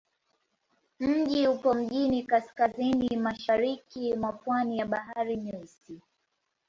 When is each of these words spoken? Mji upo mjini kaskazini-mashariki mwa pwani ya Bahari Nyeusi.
Mji 0.99 1.47
upo 1.47 1.73
mjini 1.73 2.23
kaskazini-mashariki 2.23 4.15
mwa 4.15 4.31
pwani 4.33 4.77
ya 4.77 4.85
Bahari 4.85 5.37
Nyeusi. 5.37 6.01